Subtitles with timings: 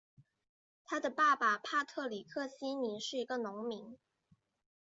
[0.83, 3.99] 他的爸爸帕特里克希尼是一个农民。